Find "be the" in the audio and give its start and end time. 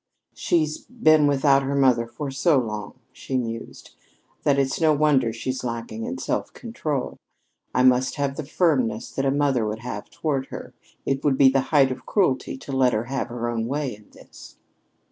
11.37-11.61